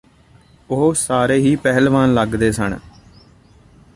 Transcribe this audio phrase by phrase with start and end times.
[0.69, 2.77] ਉਹ ਸਾਰੇ ਹੀ ਪਹਿਲਵਾਨ ਲੱਗਦੇ ਸਨ